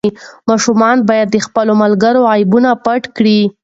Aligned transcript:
ماشومان 0.49 0.97
باید 1.09 1.27
د 1.31 1.37
خپلو 1.45 1.73
ملګرو 1.81 2.21
عیبونه 2.33 2.69
پټ 2.85 3.03
کړي. 3.17 3.39